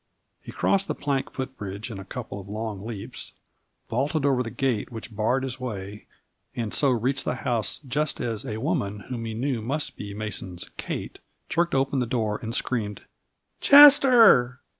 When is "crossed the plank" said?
0.51-1.29